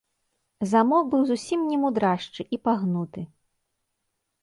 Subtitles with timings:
[0.71, 3.21] Замок быў зусім немудрашчы і пагнуты.